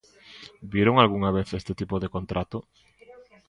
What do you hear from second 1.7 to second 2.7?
tipo de contrato?